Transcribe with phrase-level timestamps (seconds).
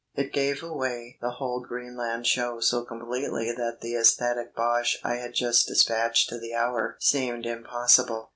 [0.15, 5.35] It gave away the whole Greenland show so completely that the ecstatic bosh I had
[5.35, 8.29] just despatched to the Hour seemed impossible.